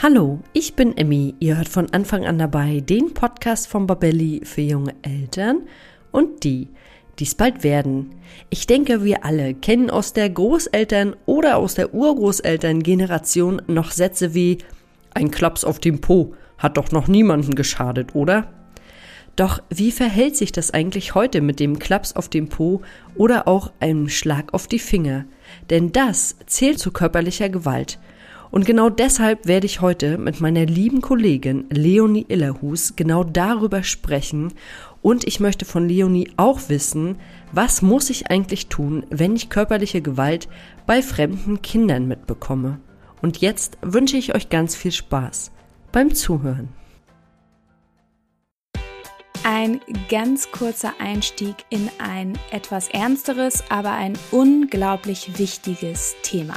[0.00, 1.34] Hallo, ich bin Emmy.
[1.40, 5.62] Ihr hört von Anfang an dabei den Podcast von Babelli für junge Eltern
[6.12, 6.68] und die,
[7.18, 8.14] die es bald werden.
[8.48, 14.58] Ich denke, wir alle kennen aus der Großeltern- oder aus der Urgroßeltern-Generation noch Sätze wie
[15.14, 18.46] ein Klaps auf dem Po hat doch noch niemanden geschadet, oder?
[19.34, 22.82] Doch wie verhält sich das eigentlich heute mit dem Klaps auf dem Po
[23.16, 25.24] oder auch einem Schlag auf die Finger?
[25.70, 27.98] Denn das zählt zu körperlicher Gewalt–
[28.50, 34.52] und genau deshalb werde ich heute mit meiner lieben Kollegin Leonie Illerhus genau darüber sprechen
[35.02, 37.16] und ich möchte von Leonie auch wissen,
[37.52, 40.48] was muss ich eigentlich tun, wenn ich körperliche Gewalt
[40.86, 42.80] bei fremden Kindern mitbekomme.
[43.22, 45.50] Und jetzt wünsche ich euch ganz viel Spaß
[45.92, 46.68] beim Zuhören.
[49.44, 56.56] Ein ganz kurzer Einstieg in ein etwas ernsteres, aber ein unglaublich wichtiges Thema.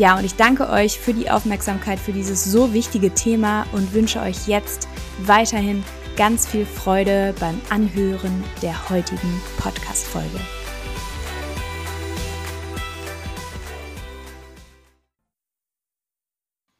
[0.00, 4.18] Ja, und ich danke euch für die Aufmerksamkeit für dieses so wichtige Thema und wünsche
[4.22, 4.88] euch jetzt
[5.26, 5.84] weiterhin
[6.16, 10.40] ganz viel Freude beim Anhören der heutigen Podcast-Folge.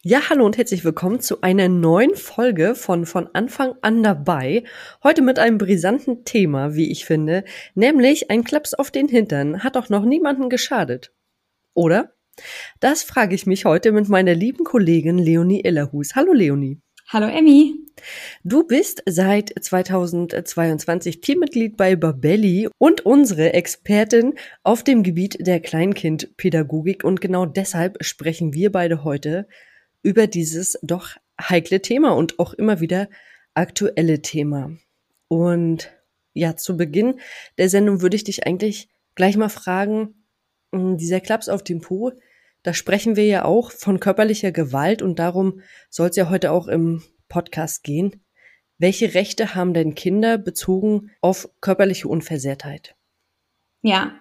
[0.02, 4.64] Ja, hallo und herzlich willkommen zu einer neuen Folge von von Anfang an dabei.
[5.04, 7.44] Heute mit einem brisanten Thema, wie ich finde,
[7.75, 11.12] nämlich ein Klaps auf den Hintern hat doch noch niemanden geschadet.
[11.75, 12.14] Oder?
[12.81, 16.15] Das frage ich mich heute mit meiner lieben Kollegin Leonie Illerhus.
[16.15, 16.81] Hallo Leonie.
[17.09, 17.75] Hallo Emmy.
[18.45, 27.03] Du bist seit 2022 Teammitglied bei Babelli und unsere Expertin auf dem Gebiet der Kleinkindpädagogik
[27.03, 29.49] und genau deshalb sprechen wir beide heute
[30.03, 33.09] über dieses doch heikle Thema und auch immer wieder
[33.55, 34.77] aktuelle Thema.
[35.29, 35.91] Und
[36.33, 37.21] ja, zu Beginn
[37.59, 40.15] der Sendung würde ich dich eigentlich gleich mal fragen,
[40.73, 42.12] hm, dieser Klaps auf dem Po,
[42.62, 46.69] da sprechen wir ja auch von körperlicher Gewalt und darum soll es ja heute auch
[46.69, 48.22] im Podcast gehen.
[48.78, 52.94] Welche Rechte haben denn Kinder bezogen auf körperliche Unversehrtheit?
[53.82, 54.12] Ja,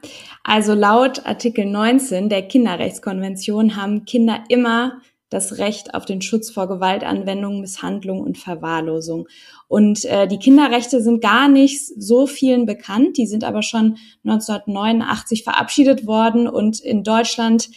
[0.43, 6.67] also laut Artikel 19 der Kinderrechtskonvention haben Kinder immer das Recht auf den Schutz vor
[6.67, 9.27] Gewaltanwendung, Misshandlung und Verwahrlosung.
[9.67, 15.43] Und äh, die Kinderrechte sind gar nicht so vielen bekannt, die sind aber schon 1989
[15.43, 17.69] verabschiedet worden und in Deutschland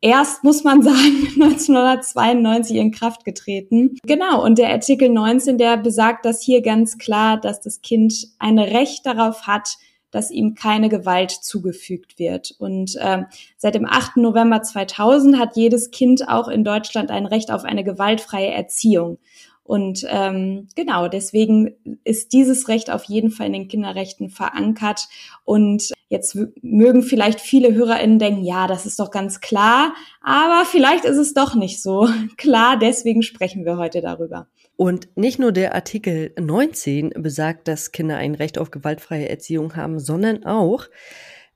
[0.00, 3.96] erst, muss man sagen, 1992 in Kraft getreten.
[4.04, 8.58] Genau, und der Artikel 19, der besagt das hier ganz klar, dass das Kind ein
[8.58, 9.76] Recht darauf hat,
[10.10, 12.54] dass ihm keine Gewalt zugefügt wird.
[12.58, 13.24] Und äh,
[13.58, 14.16] seit dem 8.
[14.16, 19.18] November 2000 hat jedes Kind auch in Deutschland ein Recht auf eine gewaltfreie Erziehung.
[19.66, 21.74] Und ähm, genau, deswegen
[22.04, 25.08] ist dieses Recht auf jeden Fall in den Kinderrechten verankert.
[25.44, 31.04] Und jetzt mögen vielleicht viele HörerInnen denken, ja, das ist doch ganz klar, aber vielleicht
[31.04, 32.78] ist es doch nicht so klar.
[32.78, 34.46] Deswegen sprechen wir heute darüber.
[34.76, 39.98] Und nicht nur der Artikel 19 besagt, dass Kinder ein Recht auf gewaltfreie Erziehung haben,
[39.98, 40.84] sondern auch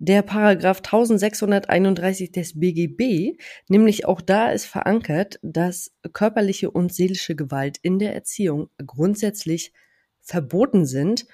[0.02, 3.38] der Paragraph 1631 des BGB,
[3.68, 9.74] nämlich auch da ist verankert, dass körperliche und seelische Gewalt in der Erziehung grundsätzlich
[10.22, 11.26] verboten sind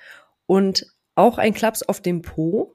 [0.46, 0.84] und
[1.14, 2.74] auch ein Klaps auf dem Po,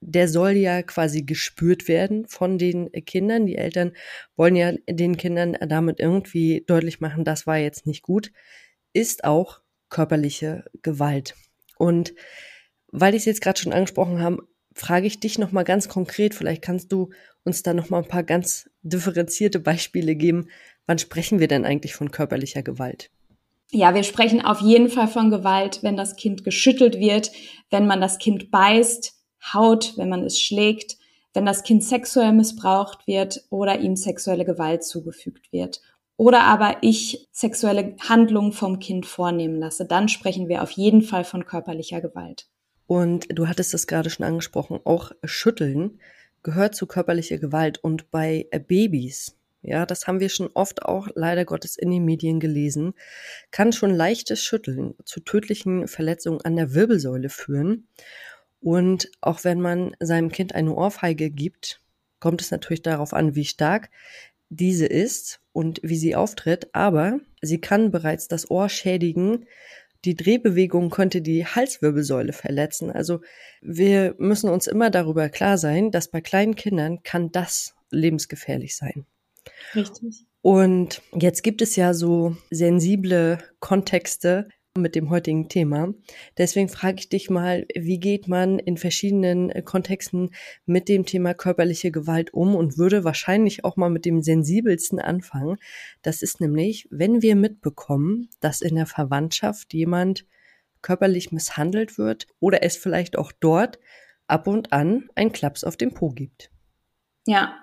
[0.00, 3.46] der soll ja quasi gespürt werden von den Kindern.
[3.46, 3.92] Die Eltern
[4.34, 8.32] wollen ja den Kindern damit irgendwie deutlich machen, das war jetzt nicht gut,
[8.92, 9.60] ist auch
[9.90, 11.36] körperliche Gewalt.
[11.78, 12.14] Und
[12.88, 16.34] weil ich es jetzt gerade schon angesprochen habe, frage ich dich noch mal ganz konkret,
[16.34, 17.10] vielleicht kannst du
[17.44, 20.48] uns da noch mal ein paar ganz differenzierte Beispiele geben.
[20.86, 23.10] Wann sprechen wir denn eigentlich von körperlicher Gewalt?
[23.72, 27.30] Ja, wir sprechen auf jeden Fall von Gewalt, wenn das Kind geschüttelt wird,
[27.70, 29.14] wenn man das Kind beißt,
[29.54, 30.98] haut, wenn man es schlägt,
[31.34, 35.80] wenn das Kind sexuell missbraucht wird oder ihm sexuelle Gewalt zugefügt wird.
[36.16, 41.24] Oder aber ich sexuelle Handlungen vom Kind vornehmen lasse, dann sprechen wir auf jeden Fall
[41.24, 42.49] von körperlicher Gewalt.
[42.90, 46.00] Und du hattest das gerade schon angesprochen, auch Schütteln
[46.42, 47.78] gehört zu körperlicher Gewalt.
[47.78, 52.40] Und bei Babys, ja, das haben wir schon oft auch leider Gottes in den Medien
[52.40, 52.94] gelesen,
[53.52, 57.86] kann schon leichtes Schütteln zu tödlichen Verletzungen an der Wirbelsäule führen.
[58.60, 61.80] Und auch wenn man seinem Kind eine Ohrfeige gibt,
[62.18, 63.88] kommt es natürlich darauf an, wie stark
[64.48, 69.46] diese ist und wie sie auftritt, aber sie kann bereits das Ohr schädigen,
[70.04, 72.90] die Drehbewegung könnte die Halswirbelsäule verletzen.
[72.90, 73.20] Also
[73.60, 79.06] wir müssen uns immer darüber klar sein, dass bei kleinen Kindern kann das lebensgefährlich sein.
[79.74, 80.26] Richtig.
[80.42, 84.48] Und jetzt gibt es ja so sensible Kontexte,
[84.80, 85.94] mit dem heutigen Thema.
[86.36, 90.30] Deswegen frage ich dich mal, wie geht man in verschiedenen äh, Kontexten
[90.66, 95.56] mit dem Thema körperliche Gewalt um und würde wahrscheinlich auch mal mit dem sensibelsten anfangen.
[96.02, 100.26] Das ist nämlich, wenn wir mitbekommen, dass in der Verwandtschaft jemand
[100.82, 103.78] körperlich misshandelt wird oder es vielleicht auch dort
[104.26, 106.50] ab und an ein Klaps auf dem Po gibt.
[107.26, 107.54] Ja,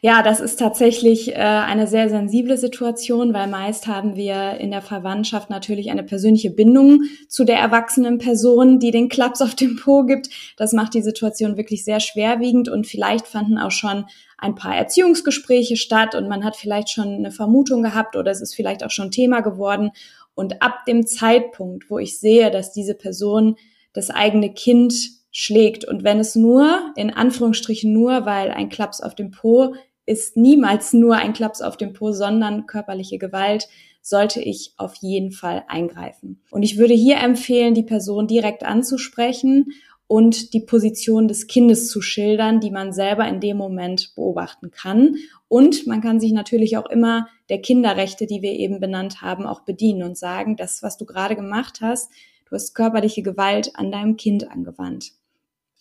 [0.00, 4.80] ja, das ist tatsächlich äh, eine sehr sensible Situation, weil meist haben wir in der
[4.80, 10.04] Verwandtschaft natürlich eine persönliche Bindung zu der erwachsenen Person, die den Klaps auf dem Po
[10.04, 10.30] gibt.
[10.56, 14.06] Das macht die Situation wirklich sehr schwerwiegend und vielleicht fanden auch schon
[14.38, 18.54] ein paar Erziehungsgespräche statt und man hat vielleicht schon eine Vermutung gehabt oder es ist
[18.54, 19.90] vielleicht auch schon Thema geworden.
[20.34, 23.56] Und ab dem Zeitpunkt, wo ich sehe, dass diese Person
[23.92, 25.84] das eigene Kind schlägt.
[25.84, 29.74] Und wenn es nur, in Anführungsstrichen nur, weil ein Klaps auf dem Po
[30.04, 33.68] ist niemals nur ein Klaps auf dem Po, sondern körperliche Gewalt,
[34.02, 36.42] sollte ich auf jeden Fall eingreifen.
[36.50, 39.72] Und ich würde hier empfehlen, die Person direkt anzusprechen
[40.08, 45.16] und die Position des Kindes zu schildern, die man selber in dem Moment beobachten kann.
[45.48, 49.60] Und man kann sich natürlich auch immer der Kinderrechte, die wir eben benannt haben, auch
[49.60, 52.10] bedienen und sagen, das, was du gerade gemacht hast,
[52.46, 55.12] du hast körperliche Gewalt an deinem Kind angewandt.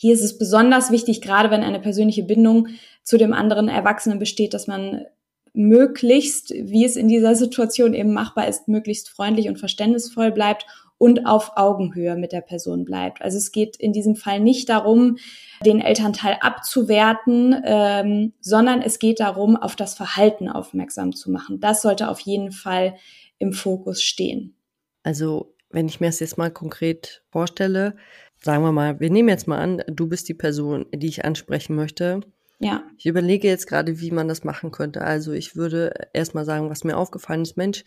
[0.02, 2.70] Hier ist es besonders wichtig, gerade wenn eine persönliche Bindung
[3.04, 5.06] zu dem anderen Erwachsenen besteht, dass man
[5.54, 10.66] möglichst, wie es in dieser Situation eben machbar ist, möglichst freundlich und verständnisvoll bleibt
[10.98, 13.22] und auf Augenhöhe mit der Person bleibt.
[13.22, 15.18] Also es geht in diesem Fall nicht darum,
[15.64, 21.60] den Elternteil abzuwerten, ähm, sondern es geht darum, auf das Verhalten aufmerksam zu machen.
[21.60, 22.96] Das sollte auf jeden Fall
[23.38, 24.56] im Fokus stehen.
[25.04, 27.96] Also wenn ich mir das jetzt mal konkret vorstelle,
[28.44, 31.76] sagen wir mal, wir nehmen jetzt mal an, du bist die Person, die ich ansprechen
[31.76, 32.22] möchte.
[32.60, 32.84] Ja.
[32.98, 35.02] Ich überlege jetzt gerade, wie man das machen könnte.
[35.02, 37.84] Also ich würde erstmal sagen, was mir aufgefallen ist, Mensch,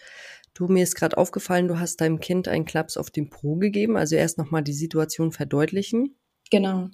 [0.52, 3.96] du mir ist gerade aufgefallen, du hast deinem Kind einen Klaps auf den Po gegeben.
[3.96, 6.16] Also erst nochmal die Situation verdeutlichen.
[6.50, 6.88] Genau.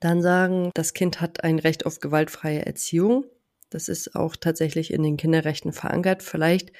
[0.00, 3.24] Dann sagen, das Kind hat ein Recht auf gewaltfreie Erziehung.
[3.74, 6.22] Das ist auch tatsächlich in den Kinderrechten verankert.
[6.22, 6.72] Vielleicht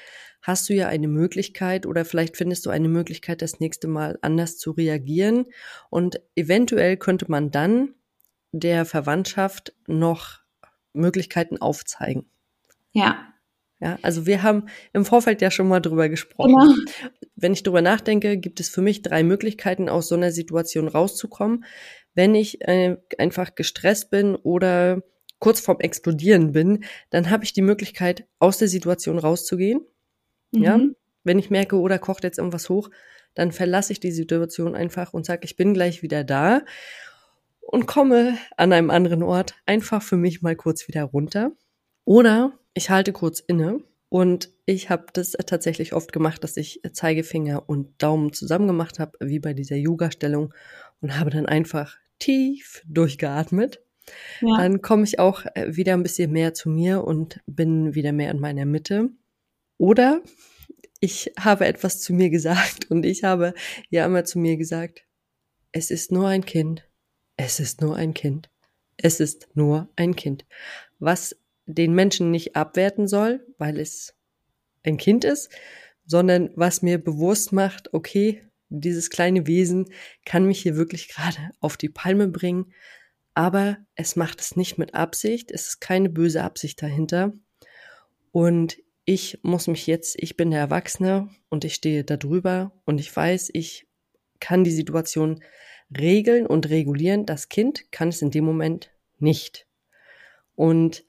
[0.42, 4.58] hast du ja eine Möglichkeit oder vielleicht findest du eine Möglichkeit, das nächste Mal anders
[4.58, 5.46] zu reagieren.
[5.90, 7.94] Und eventuell könnte man dann
[8.52, 10.38] der Verwandtschaft noch
[10.92, 12.26] Möglichkeiten aufzeigen.
[12.92, 13.26] Ja.
[13.80, 16.54] Ja, also wir haben im Vorfeld ja schon mal drüber gesprochen.
[16.54, 17.10] Genau.
[17.34, 21.64] Wenn ich drüber nachdenke, gibt es für mich drei Möglichkeiten, aus so einer Situation rauszukommen.
[22.14, 25.02] Wenn ich äh, einfach gestresst bin oder
[25.44, 29.80] kurz vorm Explodieren bin, dann habe ich die Möglichkeit, aus der Situation rauszugehen
[30.54, 30.62] Mhm.
[30.62, 30.80] Ja,
[31.24, 32.90] wenn ich merke, oder oh, kocht jetzt irgendwas hoch,
[33.34, 36.62] dann verlasse ich die Situation einfach und sage, ich bin gleich wieder da
[37.60, 41.52] und komme an einem anderen Ort einfach für mich mal kurz wieder runter.
[42.04, 47.68] Oder ich halte kurz inne und ich habe das tatsächlich oft gemacht, dass ich Zeigefinger
[47.68, 50.54] und Daumen zusammen gemacht habe, wie bei dieser Yoga-Stellung
[51.00, 53.80] und habe dann einfach tief durchgeatmet.
[54.40, 54.58] Ja.
[54.58, 58.40] Dann komme ich auch wieder ein bisschen mehr zu mir und bin wieder mehr in
[58.40, 59.10] meiner Mitte.
[59.78, 60.22] Oder
[61.00, 63.54] ich habe etwas zu mir gesagt und ich habe
[63.90, 65.04] ja immer zu mir gesagt,
[65.72, 66.88] es ist nur ein Kind,
[67.36, 68.48] es ist nur ein Kind,
[68.96, 70.46] Es ist nur ein Kind.
[71.00, 74.14] Was den Menschen nicht abwerten soll, weil es
[74.84, 75.50] ein Kind ist,
[76.06, 79.86] sondern was mir bewusst macht, okay, dieses kleine Wesen
[80.24, 82.72] kann mich hier wirklich gerade auf die Palme bringen,
[83.34, 87.32] aber es macht es nicht mit Absicht, es ist keine böse Absicht dahinter.
[88.32, 92.98] Und ich muss mich jetzt, ich bin der Erwachsene und ich stehe da drüber und
[92.98, 93.86] ich weiß, ich
[94.40, 95.42] kann die Situation
[95.96, 97.26] regeln und regulieren.
[97.26, 99.66] Das Kind kann es in dem Moment nicht.
[100.54, 101.04] Und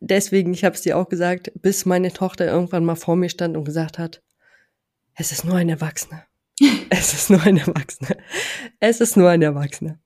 [0.00, 3.56] deswegen, ich habe es dir auch gesagt, bis meine Tochter irgendwann mal vor mir stand
[3.56, 4.22] und gesagt hat,
[5.14, 6.24] es ist nur ein Erwachsener.
[6.92, 8.16] Es ist nur ein Erwachsener.
[8.80, 9.98] Es ist nur ein Erwachsener.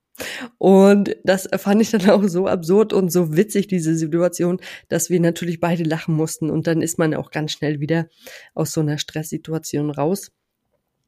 [0.59, 5.21] Und das fand ich dann auch so absurd und so witzig, diese Situation, dass wir
[5.21, 6.50] natürlich beide lachen mussten.
[6.50, 8.09] Und dann ist man auch ganz schnell wieder
[8.54, 10.30] aus so einer Stresssituation raus.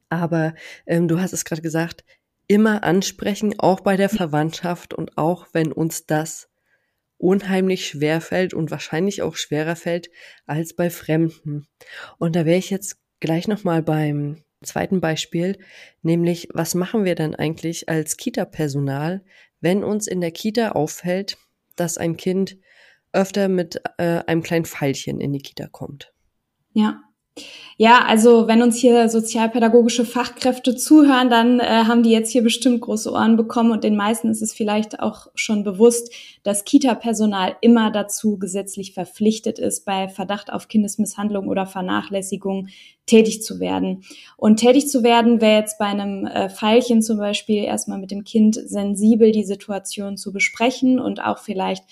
[0.09, 0.53] Aber
[0.85, 2.03] ähm, du hast es gerade gesagt,
[2.47, 6.49] immer ansprechen, auch bei der Verwandtschaft und auch wenn uns das
[7.17, 10.09] unheimlich schwer fällt und wahrscheinlich auch schwerer fällt
[10.45, 11.67] als bei Fremden.
[12.17, 15.57] Und da wäre ich jetzt gleich nochmal beim zweiten Beispiel,
[16.01, 19.23] nämlich was machen wir dann eigentlich als Kita-Personal,
[19.61, 21.37] wenn uns in der Kita auffällt,
[21.75, 22.57] dass ein Kind
[23.13, 26.13] öfter mit äh, einem kleinen Pfeilchen in die Kita kommt?
[26.73, 27.01] Ja,
[27.79, 32.81] ja, also wenn uns hier sozialpädagogische Fachkräfte zuhören, dann äh, haben die jetzt hier bestimmt
[32.81, 37.91] große Ohren bekommen und den meisten ist es vielleicht auch schon bewusst, dass Kita-Personal immer
[37.91, 42.69] dazu gesetzlich verpflichtet ist, bei Verdacht auf Kindesmisshandlung oder Vernachlässigung
[43.05, 44.03] tätig zu werden.
[44.37, 48.23] Und tätig zu werden wäre jetzt bei einem äh, Pfeilchen zum Beispiel erstmal mit dem
[48.23, 51.83] Kind sensibel die Situation zu besprechen und auch vielleicht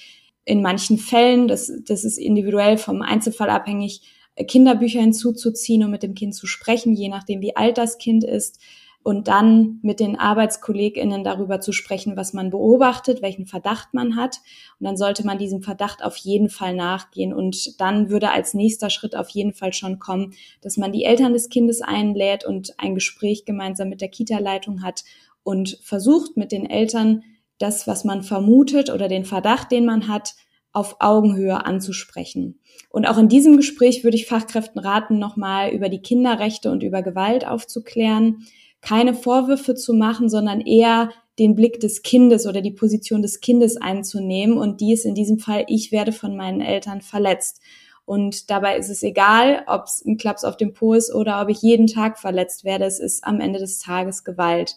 [0.46, 4.02] in manchen Fällen, das, das ist individuell vom Einzelfall abhängig,
[4.44, 8.60] Kinderbücher hinzuzuziehen und mit dem Kind zu sprechen, je nachdem, wie alt das Kind ist.
[9.01, 14.39] Und dann mit den ArbeitskollegInnen darüber zu sprechen, was man beobachtet, welchen Verdacht man hat.
[14.80, 17.32] Und dann sollte man diesem Verdacht auf jeden Fall nachgehen.
[17.32, 21.34] Und dann würde als nächster Schritt auf jeden Fall schon kommen, dass man die Eltern
[21.34, 25.04] des Kindes einlädt und ein Gespräch gemeinsam mit der Kita-Leitung hat
[25.44, 27.24] und versucht mit den Eltern
[27.60, 30.34] das, was man vermutet oder den Verdacht, den man hat,
[30.75, 32.60] auf Augenhöhe anzusprechen.
[32.89, 37.01] Und auch in diesem Gespräch würde ich Fachkräften raten, nochmal über die Kinderrechte und über
[37.01, 38.46] Gewalt aufzuklären,
[38.82, 43.77] keine Vorwürfe zu machen, sondern eher den Blick des Kindes oder die Position des Kindes
[43.77, 44.58] einzunehmen.
[44.58, 47.62] Und dies in diesem Fall, ich werde von meinen Eltern verletzt.
[48.05, 51.50] Und dabei ist es egal, ob es ein Klaps auf dem Po ist oder ob
[51.50, 52.86] ich jeden Tag verletzt werde.
[52.86, 54.75] Es ist am Ende des Tages Gewalt.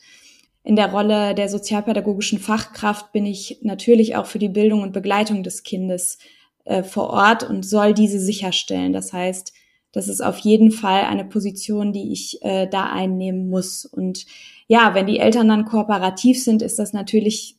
[0.62, 5.43] In der Rolle der sozialpädagogischen Fachkraft bin ich natürlich auch für die Bildung und Begleitung
[5.43, 6.19] des Kindes
[6.65, 8.93] äh, vor Ort und soll diese sicherstellen.
[8.93, 9.53] Das heißt,
[9.93, 13.87] das ist auf jeden Fall eine Position, die ich äh, da einnehmen muss.
[13.87, 14.27] Und
[14.67, 17.57] ja, wenn die Eltern dann kooperativ sind, ist das natürlich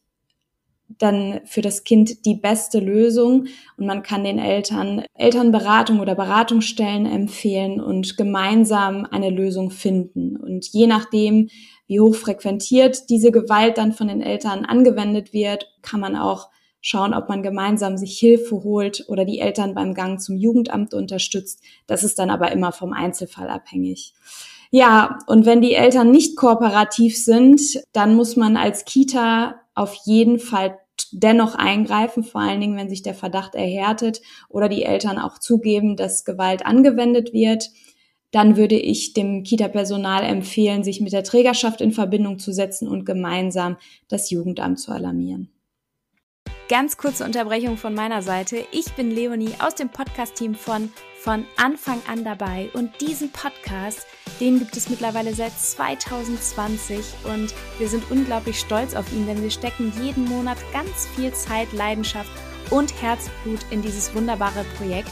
[0.97, 3.45] dann für das Kind die beste Lösung
[3.77, 10.35] und man kann den Eltern Elternberatung oder Beratungsstellen empfehlen und gemeinsam eine Lösung finden.
[10.35, 11.49] Und je nachdem,
[11.89, 16.49] wie hoch frequentiert diese Gewalt dann von den Eltern angewendet wird, kann man auch
[16.81, 21.63] schauen, ob man gemeinsam sich Hilfe holt oder die Eltern beim Gang zum Jugendamt unterstützt.
[21.87, 24.13] Das ist dann aber immer vom Einzelfall abhängig.
[24.69, 27.59] Ja, und wenn die Eltern nicht kooperativ sind,
[27.91, 30.77] dann muss man als Kita auf jeden Fall
[31.11, 35.95] dennoch eingreifen, vor allen Dingen, wenn sich der Verdacht erhärtet oder die Eltern auch zugeben,
[35.95, 37.71] dass Gewalt angewendet wird
[38.31, 43.05] dann würde ich dem Kita-Personal empfehlen, sich mit der Trägerschaft in Verbindung zu setzen und
[43.05, 45.49] gemeinsam das Jugendamt zu alarmieren.
[46.69, 48.63] Ganz kurze Unterbrechung von meiner Seite.
[48.71, 54.07] Ich bin Leonie aus dem Podcast-Team von von Anfang an dabei und diesen Podcast,
[54.39, 59.51] den gibt es mittlerweile seit 2020 und wir sind unglaublich stolz auf ihn, denn wir
[59.51, 62.31] stecken jeden Monat ganz viel Zeit, Leidenschaft
[62.69, 65.11] und Herzblut in dieses wunderbare Projekt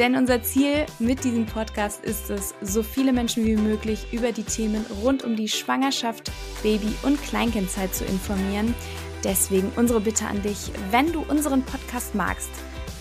[0.00, 4.44] Denn unser Ziel mit diesem Podcast ist es, so viele Menschen wie möglich über die
[4.44, 8.74] Themen rund um die Schwangerschaft, Baby- und Kleinkindzeit zu informieren.
[9.24, 12.48] Deswegen unsere Bitte an dich, wenn du unseren Podcast magst,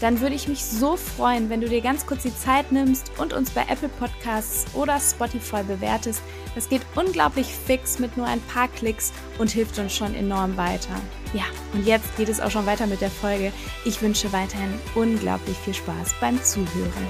[0.02, 3.32] dann würde ich mich so freuen, wenn du dir ganz kurz die Zeit nimmst und
[3.32, 6.22] uns bei Apple Podcasts oder Spotify bewertest.
[6.54, 11.00] Das geht unglaublich fix mit nur ein paar Klicks und hilft uns schon enorm weiter.
[11.32, 11.44] Ja,
[11.74, 13.54] und jetzt geht es auch schon weiter mit der Folge.
[13.86, 17.08] Ich wünsche weiterhin unglaublich viel Spaß beim Zuhören.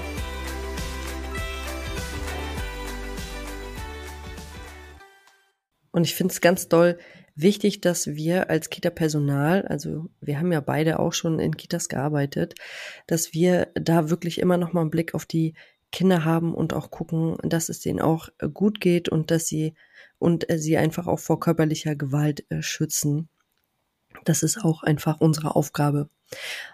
[5.90, 6.98] Und ich finde es ganz doll
[7.34, 12.54] wichtig, dass wir als Kita-Personal, also wir haben ja beide auch schon in Kitas gearbeitet,
[13.06, 15.54] dass wir da wirklich immer noch mal einen Blick auf die
[15.92, 19.74] Kinder haben und auch gucken, dass es denen auch gut geht und dass sie
[20.18, 23.30] und sie einfach auch vor körperlicher Gewalt äh, schützen.
[24.24, 26.08] Das ist auch einfach unsere Aufgabe.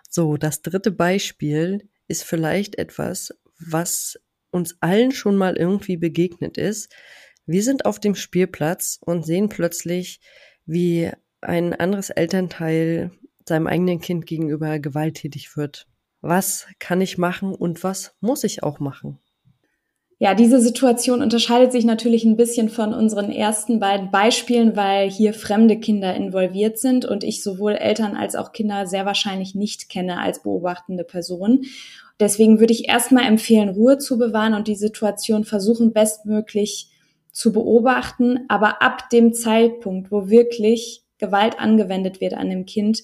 [0.09, 4.19] So, das dritte Beispiel ist vielleicht etwas, was
[4.51, 6.93] uns allen schon mal irgendwie begegnet ist.
[7.47, 10.21] Wir sind auf dem Spielplatz und sehen plötzlich,
[10.65, 13.13] wie ein anderes Elternteil
[13.49, 15.87] seinem eigenen Kind gegenüber gewalttätig wird.
[16.21, 19.21] Was kann ich machen und was muss ich auch machen?
[20.19, 25.35] Ja, diese Situation unterscheidet sich natürlich ein bisschen von unseren ersten beiden Beispielen, weil hier
[25.35, 30.19] fremde Kinder involviert sind und ich sowohl Eltern als auch Kinder sehr wahrscheinlich nicht kenne
[30.19, 31.67] als beobachtende Person.
[32.19, 36.89] Deswegen würde ich erstmal empfehlen, Ruhe zu bewahren und die Situation versuchen, bestmöglich
[37.31, 43.03] zu beobachten, aber ab dem Zeitpunkt, wo wirklich Gewalt angewendet wird an dem Kind,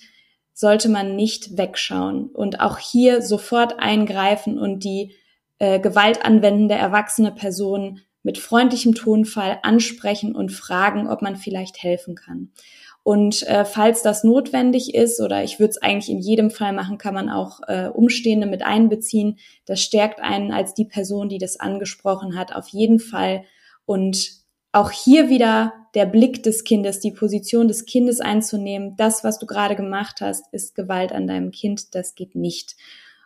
[0.54, 5.12] sollte man nicht wegschauen und auch hier sofort eingreifen und die
[5.62, 12.16] äh, Gewalt anwendende erwachsene Person mit freundlichem Tonfall ansprechen und fragen, ob man vielleicht helfen
[12.16, 12.50] kann.
[13.04, 16.99] Und äh, falls das notwendig ist, oder ich würde es eigentlich in jedem Fall machen,
[16.99, 19.38] kann man auch äh, Umstehende mit einbeziehen.
[19.64, 23.45] Das stärkt einen als die Person, die das angesprochen hat, auf jeden Fall.
[23.87, 24.33] Und
[24.73, 28.97] auch hier wieder der Blick des Kindes, die Position des Kindes einzunehmen.
[28.97, 31.95] Das, was du gerade gemacht hast, ist Gewalt an deinem Kind.
[31.95, 32.75] Das geht nicht.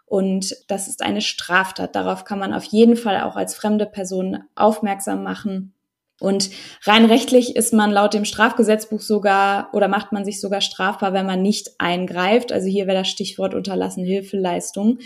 [0.06, 1.94] Und das ist eine Straftat.
[1.96, 5.74] Darauf kann man auf jeden Fall auch als fremde Person aufmerksam machen.
[6.18, 6.48] Und
[6.84, 11.26] rein rechtlich ist man laut dem Strafgesetzbuch sogar oder macht man sich sogar strafbar, wenn
[11.26, 12.52] man nicht eingreift.
[12.52, 15.00] Also hier wäre das Stichwort unterlassen Hilfeleistung.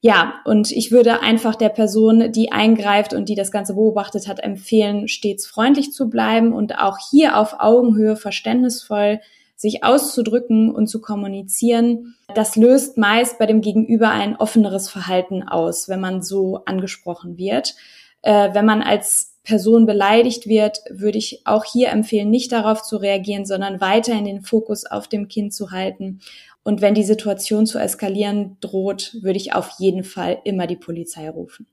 [0.00, 4.42] Ja, und ich würde einfach der Person, die eingreift und die das Ganze beobachtet hat,
[4.42, 9.20] empfehlen, stets freundlich zu bleiben und auch hier auf Augenhöhe verständnisvoll
[9.60, 15.86] sich auszudrücken und zu kommunizieren, das löst meist bei dem Gegenüber ein offeneres Verhalten aus,
[15.86, 17.74] wenn man so angesprochen wird.
[18.22, 22.96] Äh, wenn man als Person beleidigt wird, würde ich auch hier empfehlen, nicht darauf zu
[22.96, 26.20] reagieren, sondern weiterhin den Fokus auf dem Kind zu halten.
[26.62, 31.28] Und wenn die Situation zu eskalieren droht, würde ich auf jeden Fall immer die Polizei
[31.28, 31.66] rufen.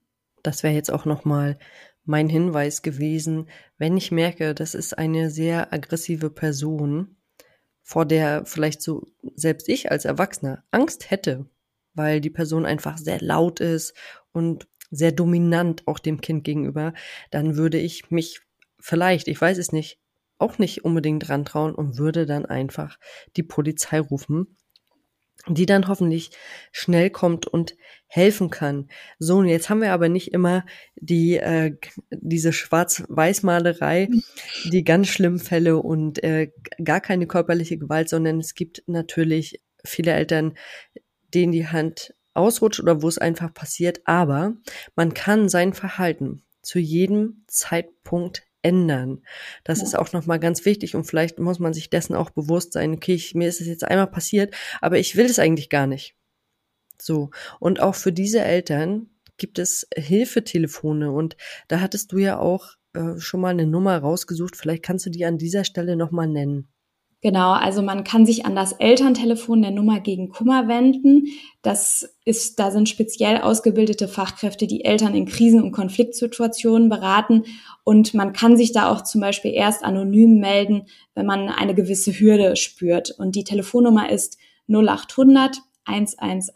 [0.43, 1.57] Das wäre jetzt auch nochmal
[2.03, 3.47] mein Hinweis gewesen,
[3.77, 7.16] wenn ich merke, das ist eine sehr aggressive Person,
[7.87, 11.45] vor der vielleicht so selbst ich als Erwachsener Angst hätte,
[11.93, 13.93] weil die Person einfach sehr laut ist
[14.33, 16.93] und sehr dominant auch dem Kind gegenüber,
[17.31, 18.41] dann würde ich mich
[18.77, 20.01] vielleicht, ich weiß es nicht,
[20.37, 22.99] auch nicht unbedingt dran trauen und würde dann einfach
[23.37, 24.57] die Polizei rufen
[25.47, 26.31] die dann hoffentlich
[26.71, 27.75] schnell kommt und
[28.07, 28.87] helfen kann.
[29.19, 31.75] So, und jetzt haben wir aber nicht immer die äh,
[32.11, 34.09] diese Schwarz-Weiß-Malerei,
[34.71, 36.51] die ganz schlimmen Fälle und äh,
[36.83, 40.57] gar keine körperliche Gewalt, sondern es gibt natürlich viele Eltern,
[41.33, 44.55] denen die Hand ausrutscht oder wo es einfach passiert, aber
[44.95, 49.23] man kann sein Verhalten zu jedem Zeitpunkt ändern.
[49.63, 49.85] Das ja.
[49.85, 53.13] ist auch nochmal ganz wichtig und vielleicht muss man sich dessen auch bewusst sein, okay,
[53.13, 56.15] ich, mir ist es jetzt einmal passiert, aber ich will es eigentlich gar nicht.
[57.01, 57.29] So.
[57.59, 63.19] Und auch für diese Eltern gibt es Hilfetelefone und da hattest du ja auch äh,
[63.19, 64.55] schon mal eine Nummer rausgesucht.
[64.55, 66.67] Vielleicht kannst du die an dieser Stelle nochmal nennen.
[67.21, 71.25] Genau, also man kann sich an das Elterntelefon der Nummer gegen Kummer wenden.
[71.63, 77.43] Das ist, da sind speziell ausgebildete Fachkräfte, die Eltern in Krisen- und Konfliktsituationen beraten.
[77.83, 80.83] Und man kann sich da auch zum Beispiel erst anonym melden,
[81.15, 83.09] wenn man eine gewisse Hürde spürt.
[83.17, 86.51] Und die Telefonnummer ist 0800 111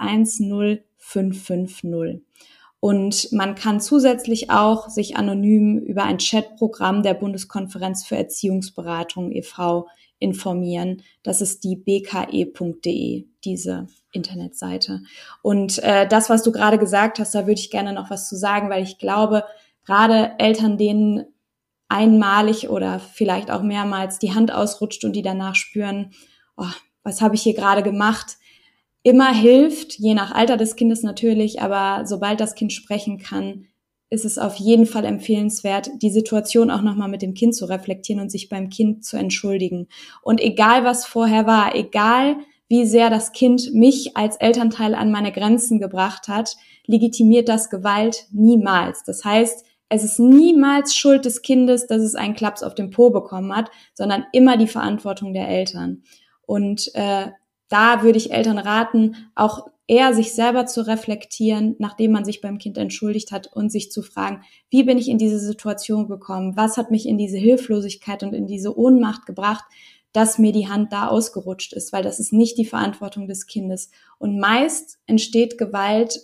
[1.00, 2.22] 0550.
[2.80, 9.88] Und man kann zusätzlich auch sich anonym über ein Chatprogramm der Bundeskonferenz für Erziehungsberatung e.V
[10.22, 11.02] informieren.
[11.24, 15.02] Das ist die bke.de, diese Internetseite.
[15.42, 18.38] Und äh, das, was du gerade gesagt hast, da würde ich gerne noch was zu
[18.38, 19.44] sagen, weil ich glaube,
[19.86, 21.26] gerade Eltern, denen
[21.90, 26.12] einmalig oder vielleicht auch mehrmals die Hand ausrutscht und die danach spüren,
[26.56, 26.72] oh,
[27.04, 28.38] was habe ich hier gerade gemacht,
[29.04, 33.66] immer hilft, je nach Alter des Kindes natürlich, aber sobald das Kind sprechen kann,
[34.12, 38.22] ist es auf jeden Fall empfehlenswert, die Situation auch nochmal mit dem Kind zu reflektieren
[38.22, 39.88] und sich beim Kind zu entschuldigen.
[40.22, 42.36] Und egal was vorher war, egal
[42.68, 48.26] wie sehr das Kind mich als Elternteil an meine Grenzen gebracht hat, legitimiert das Gewalt
[48.32, 49.04] niemals.
[49.06, 53.12] Das heißt, es ist niemals Schuld des Kindes, dass es einen Klaps auf den Po
[53.12, 56.04] bekommen hat, sondern immer die Verantwortung der Eltern.
[56.46, 57.28] Und äh,
[57.70, 62.58] da würde ich Eltern raten, auch eher sich selber zu reflektieren, nachdem man sich beim
[62.58, 66.56] Kind entschuldigt hat und sich zu fragen, wie bin ich in diese Situation gekommen?
[66.56, 69.64] Was hat mich in diese Hilflosigkeit und in diese Ohnmacht gebracht,
[70.14, 71.92] dass mir die Hand da ausgerutscht ist?
[71.94, 73.90] Weil das ist nicht die Verantwortung des Kindes.
[74.18, 76.22] Und meist entsteht Gewalt,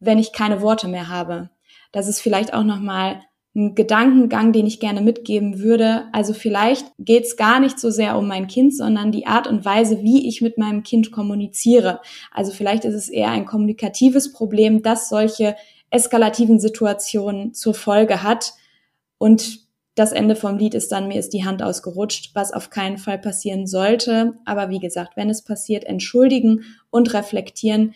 [0.00, 1.50] wenn ich keine Worte mehr habe.
[1.92, 3.20] Das ist vielleicht auch nochmal
[3.54, 6.04] ein Gedankengang, den ich gerne mitgeben würde.
[6.12, 9.64] Also vielleicht geht es gar nicht so sehr um mein Kind, sondern die Art und
[9.64, 12.00] Weise, wie ich mit meinem Kind kommuniziere.
[12.30, 15.54] Also vielleicht ist es eher ein kommunikatives Problem, das solche
[15.90, 18.54] eskalativen Situationen zur Folge hat.
[19.18, 19.60] Und
[19.94, 23.18] das Ende vom Lied ist dann, mir ist die Hand ausgerutscht, was auf keinen Fall
[23.18, 24.38] passieren sollte.
[24.46, 27.94] Aber wie gesagt, wenn es passiert, entschuldigen und reflektieren,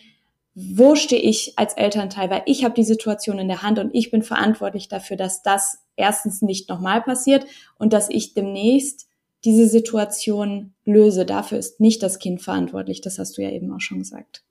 [0.59, 4.09] wo stehe ich als Elternteil, weil ich habe die Situation in der Hand und ich
[4.09, 7.45] bin verantwortlich dafür, dass das erstens nicht nochmal passiert
[7.77, 9.07] und dass ich demnächst
[9.45, 11.27] diese Situation löse.
[11.27, 14.43] Dafür ist nicht das Kind verantwortlich, das hast du ja eben auch schon gesagt.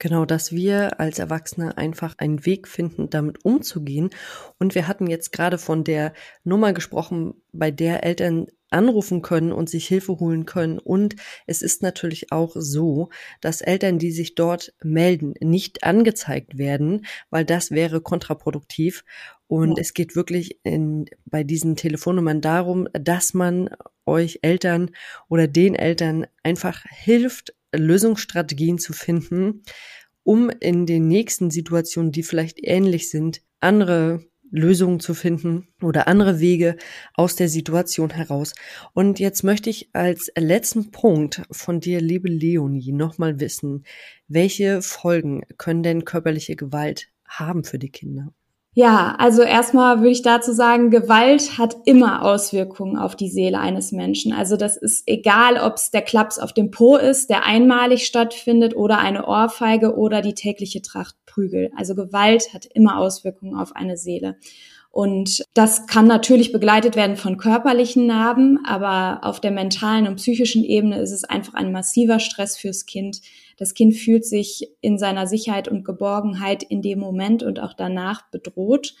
[0.00, 4.10] Genau, dass wir als Erwachsene einfach einen Weg finden, damit umzugehen.
[4.58, 9.68] Und wir hatten jetzt gerade von der Nummer gesprochen, bei der Eltern anrufen können und
[9.68, 10.78] sich Hilfe holen können.
[10.78, 13.08] Und es ist natürlich auch so,
[13.40, 19.04] dass Eltern, die sich dort melden, nicht angezeigt werden, weil das wäre kontraproduktiv.
[19.48, 19.80] Und ja.
[19.80, 23.70] es geht wirklich in, bei diesen Telefonnummern darum, dass man
[24.04, 24.90] euch Eltern
[25.28, 29.62] oder den Eltern einfach hilft, Lösungsstrategien zu finden,
[30.22, 36.40] um in den nächsten Situationen, die vielleicht ähnlich sind, andere Lösungen zu finden oder andere
[36.40, 36.76] Wege
[37.14, 38.54] aus der Situation heraus.
[38.92, 43.84] Und jetzt möchte ich als letzten Punkt von dir, liebe Leonie, nochmal wissen,
[44.28, 48.32] welche Folgen können denn körperliche Gewalt haben für die Kinder?
[48.78, 53.90] Ja, also erstmal würde ich dazu sagen, Gewalt hat immer Auswirkungen auf die Seele eines
[53.90, 54.34] Menschen.
[54.34, 58.76] Also das ist egal, ob es der Klaps auf dem Po ist, der einmalig stattfindet
[58.76, 61.70] oder eine Ohrfeige oder die tägliche Tracht Prügel.
[61.74, 64.36] Also Gewalt hat immer Auswirkungen auf eine Seele.
[64.90, 70.64] Und das kann natürlich begleitet werden von körperlichen Narben, aber auf der mentalen und psychischen
[70.64, 73.22] Ebene ist es einfach ein massiver Stress fürs Kind.
[73.56, 78.30] Das Kind fühlt sich in seiner Sicherheit und Geborgenheit in dem Moment und auch danach
[78.30, 78.94] bedroht.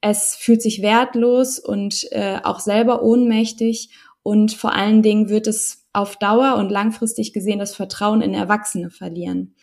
[0.00, 3.90] Es fühlt sich wertlos und äh, auch selber ohnmächtig
[4.22, 8.90] und vor allen Dingen wird es auf Dauer und langfristig gesehen das Vertrauen in Erwachsene
[8.90, 9.54] verlieren.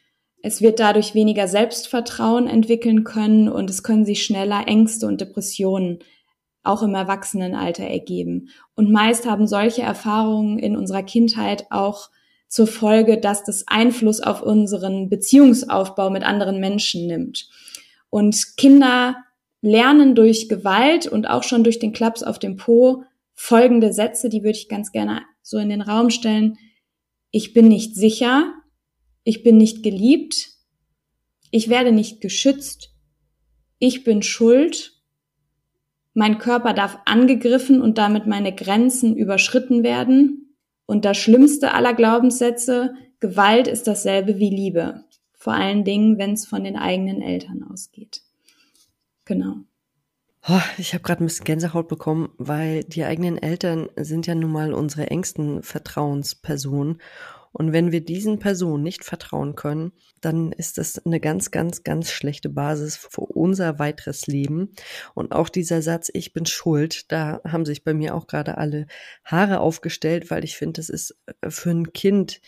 [0.41, 5.99] Es wird dadurch weniger Selbstvertrauen entwickeln können und es können sich schneller Ängste und Depressionen
[6.63, 8.49] auch im Erwachsenenalter ergeben.
[8.75, 12.09] Und meist haben solche Erfahrungen in unserer Kindheit auch
[12.53, 17.49] zur Folge, dass das Einfluss auf unseren Beziehungsaufbau mit anderen Menschen nimmt.
[18.11, 19.15] Und Kinder
[19.61, 24.43] lernen durch Gewalt und auch schon durch den Klaps auf dem Po folgende Sätze, die
[24.43, 26.59] würde ich ganz gerne so in den Raum stellen.
[27.31, 28.53] Ich bin nicht sicher,
[29.23, 30.51] ich bin nicht geliebt,
[31.49, 32.93] ich werde nicht geschützt,
[33.79, 35.01] ich bin schuld,
[36.13, 40.42] mein Körper darf angegriffen und damit meine Grenzen überschritten werden.
[40.85, 45.05] Und das Schlimmste aller Glaubenssätze, Gewalt ist dasselbe wie Liebe.
[45.33, 48.21] Vor allen Dingen, wenn es von den eigenen Eltern ausgeht.
[49.25, 49.57] Genau.
[50.47, 54.51] Oh, ich habe gerade ein bisschen Gänsehaut bekommen, weil die eigenen Eltern sind ja nun
[54.51, 57.01] mal unsere engsten Vertrauenspersonen.
[57.53, 62.11] Und wenn wir diesen Personen nicht vertrauen können, dann ist das eine ganz, ganz, ganz
[62.11, 64.73] schlechte Basis für unser weiteres Leben.
[65.13, 68.87] Und auch dieser Satz, ich bin schuld, da haben sich bei mir auch gerade alle
[69.23, 72.41] Haare aufgestellt, weil ich finde, das ist äh, für ein Kind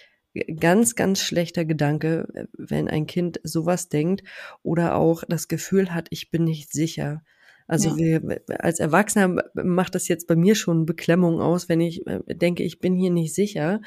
[0.60, 4.24] ganz, ganz schlechter Gedanke, wenn ein Kind sowas denkt
[4.63, 7.24] oder auch das Gefühl hat, ich bin nicht sicher.
[7.68, 8.22] Also ja.
[8.22, 12.63] wir, als Erwachsener macht das jetzt bei mir schon Beklemmung aus, wenn ich äh, denke,
[12.63, 13.82] ich bin hier nicht sicher,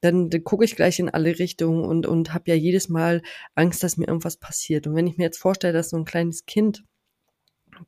[0.00, 3.22] dann, dann gucke ich gleich in alle Richtungen und, und habe ja jedes Mal
[3.54, 4.86] Angst, dass mir irgendwas passiert.
[4.86, 6.84] Und wenn ich mir jetzt vorstelle, dass so ein kleines Kind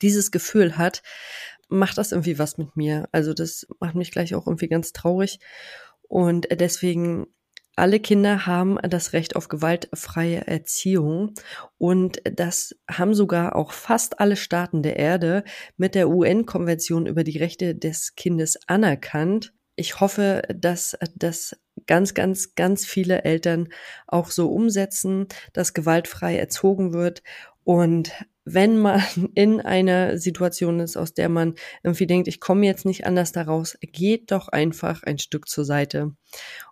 [0.01, 1.03] dieses Gefühl hat,
[1.69, 3.09] macht das irgendwie was mit mir.
[3.13, 5.39] Also das macht mich gleich auch irgendwie ganz traurig.
[6.09, 7.27] Und deswegen
[7.75, 11.33] alle Kinder haben das Recht auf gewaltfreie Erziehung
[11.79, 15.43] und das haben sogar auch fast alle Staaten der Erde
[15.79, 19.55] mit der UN-Konvention über die Rechte des Kindes anerkannt.
[19.75, 23.69] Ich hoffe, dass das ganz, ganz, ganz viele Eltern
[24.07, 27.23] auch so umsetzen, dass gewaltfrei erzogen wird.
[27.65, 28.13] Und
[28.45, 29.03] wenn man
[29.35, 33.77] in einer Situation ist, aus der man irgendwie denkt, ich komme jetzt nicht anders daraus,
[33.81, 36.13] geht doch einfach ein Stück zur Seite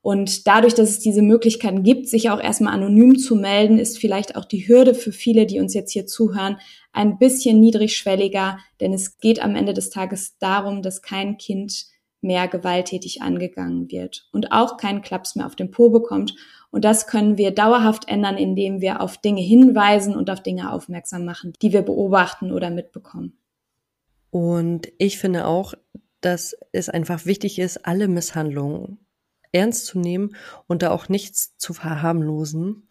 [0.00, 4.36] Und dadurch, dass es diese Möglichkeiten gibt, sich auch erstmal anonym zu melden, ist vielleicht
[4.36, 6.58] auch die Hürde für viele, die uns jetzt hier zuhören,
[6.92, 11.86] ein bisschen niedrigschwelliger, denn es geht am Ende des Tages darum, dass kein Kind
[12.20, 16.34] mehr gewalttätig angegangen wird und auch keinen Klaps mehr auf den Po bekommt.
[16.70, 21.24] Und das können wir dauerhaft ändern, indem wir auf Dinge hinweisen und auf Dinge aufmerksam
[21.24, 23.38] machen, die wir beobachten oder mitbekommen.
[24.30, 25.74] Und ich finde auch,
[26.20, 28.98] dass es einfach wichtig ist, alle Misshandlungen
[29.52, 32.86] ernst zu nehmen und da auch nichts zu verharmlosen.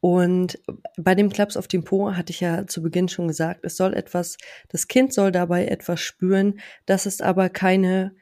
[0.00, 0.58] Und
[0.96, 3.94] bei dem Klaps auf dem Po hatte ich ja zu Beginn schon gesagt, es soll
[3.94, 4.36] etwas,
[4.68, 8.14] das Kind soll dabei etwas spüren, das ist aber keine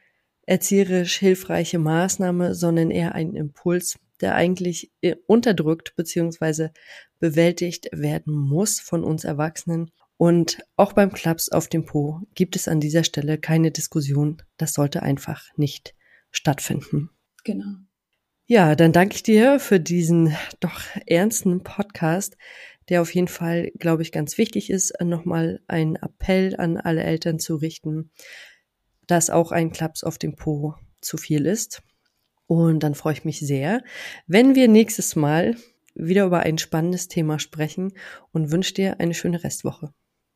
[0.45, 6.69] erzieherisch hilfreiche Maßnahme, sondern eher ein Impuls, der eigentlich äh, unterdrückt bzw.
[7.19, 12.67] bewältigt werden muss von uns Erwachsenen und auch beim Klaps auf dem Po gibt es
[12.67, 14.43] an dieser Stelle keine Diskussion.
[14.55, 15.95] Das sollte einfach nicht
[16.29, 17.09] stattfinden.
[17.43, 17.77] Genau.
[18.45, 22.37] Ja, dann danke ich dir für diesen doch ernsten Podcast,
[22.87, 27.39] der auf jeden Fall, glaube ich, ganz wichtig ist, nochmal einen Appell an alle Eltern
[27.39, 28.11] zu richten,
[29.07, 31.81] dass auch ein Klaps auf dem Po zu viel ist.
[32.51, 33.81] Und dann freue ich mich sehr,
[34.27, 35.55] wenn wir nächstes Mal
[35.95, 37.93] wieder über ein spannendes Thema sprechen
[38.33, 39.93] und wünsche dir eine schöne Restwoche.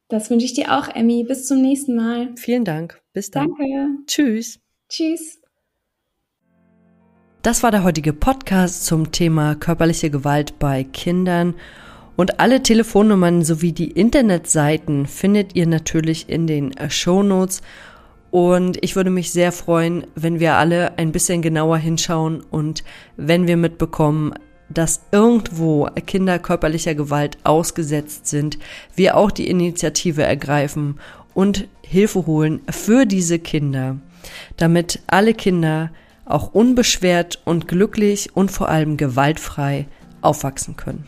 [0.08, 1.26] Das wünsche ich dir auch, Emmy.
[1.26, 2.30] Bis zum nächsten Mal.
[2.38, 3.02] Vielen Dank.
[3.12, 3.50] Bis dann.
[3.50, 3.90] Danke.
[4.08, 4.62] Tschüss.
[4.88, 5.42] Tschüss.
[7.42, 11.54] Das war der heutige Podcast zum Thema körperliche Gewalt bei Kindern.
[12.16, 17.62] Und alle Telefonnummern sowie die Internetseiten findet ihr natürlich in den Show Notes.
[18.36, 22.84] Und ich würde mich sehr freuen, wenn wir alle ein bisschen genauer hinschauen und
[23.16, 24.34] wenn wir mitbekommen,
[24.68, 28.60] dass irgendwo Kinder körperlicher Gewalt ausgesetzt sind,
[28.94, 31.00] wir auch die Initiative ergreifen
[31.34, 34.00] und Hilfe holen für diese Kinder,
[34.58, 35.92] damit alle Kinder
[36.26, 39.88] auch unbeschwert und glücklich und vor allem gewaltfrei
[40.20, 41.08] aufwachsen können.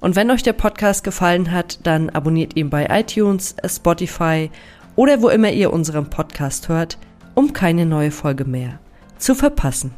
[0.00, 4.50] Und wenn euch der Podcast gefallen hat, dann abonniert ihn bei iTunes, Spotify
[4.96, 6.98] oder wo immer ihr unseren Podcast hört,
[7.34, 8.80] um keine neue Folge mehr
[9.18, 9.92] zu verpassen.